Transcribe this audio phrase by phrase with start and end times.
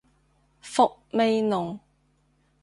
[0.63, 1.79] 伏味濃